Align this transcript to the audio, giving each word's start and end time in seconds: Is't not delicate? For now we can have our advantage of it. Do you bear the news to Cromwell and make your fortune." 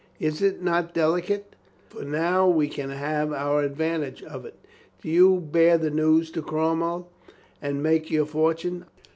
Is't 0.19 0.63
not 0.63 0.95
delicate? 0.95 1.55
For 1.89 2.01
now 2.03 2.47
we 2.49 2.67
can 2.67 2.89
have 2.89 3.31
our 3.31 3.61
advantage 3.61 4.23
of 4.23 4.45
it. 4.47 4.55
Do 4.99 5.09
you 5.09 5.39
bear 5.39 5.77
the 5.77 5.91
news 5.91 6.31
to 6.31 6.41
Cromwell 6.41 7.07
and 7.61 7.83
make 7.83 8.09
your 8.09 8.25
fortune." 8.25 8.85